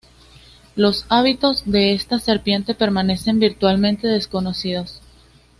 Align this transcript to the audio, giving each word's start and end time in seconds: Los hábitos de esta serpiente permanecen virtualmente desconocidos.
Los 0.75 1.05
hábitos 1.09 1.61
de 1.71 1.93
esta 1.93 2.17
serpiente 2.17 2.73
permanecen 2.73 3.37
virtualmente 3.39 4.07
desconocidos. 4.07 4.99